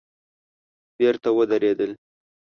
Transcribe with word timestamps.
بېرته 0.97 1.27
ودرېدل. 1.37 1.91